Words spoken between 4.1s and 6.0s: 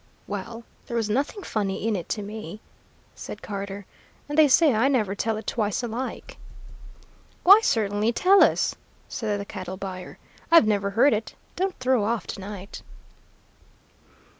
"and they say I never tell it twice